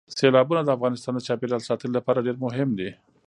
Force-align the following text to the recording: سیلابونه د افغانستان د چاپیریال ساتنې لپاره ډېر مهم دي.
سیلابونه 0.17 0.61
د 0.63 0.69
افغانستان 0.77 1.13
د 1.15 1.19
چاپیریال 1.27 1.61
ساتنې 1.69 1.91
لپاره 1.97 2.25
ډېر 2.27 2.35
مهم 2.45 2.69
دي. 2.79 2.89